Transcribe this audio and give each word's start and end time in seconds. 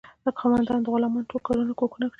خاوندانو 0.39 0.83
د 0.83 0.87
غلامانو 0.93 1.29
ټول 1.29 1.41
کارونه 1.47 1.71
او 1.71 1.77
کوښښونه 1.79 2.03
لوټول. 2.07 2.09